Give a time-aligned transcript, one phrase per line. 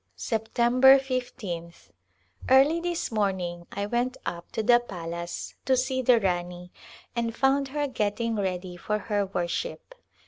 [0.15, 1.91] September l^th.
[2.49, 6.71] Early this morning I went up to the palace to see the Rani
[7.15, 9.93] and found her getting ready for her worship.